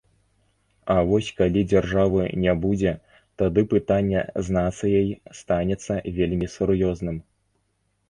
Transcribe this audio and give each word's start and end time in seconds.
А 0.93 0.95
вось 1.11 1.29
калі 1.41 1.61
дзяржавы 1.73 2.23
не 2.47 2.53
будзе, 2.65 2.95
тады 3.43 3.67
пытанне 3.75 4.21
з 4.49 4.59
нацыяй 4.59 5.07
станецца 5.45 6.03
вельмі 6.21 6.55
сур'ёзным. 6.59 7.17